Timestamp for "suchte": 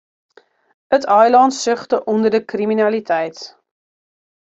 1.61-1.97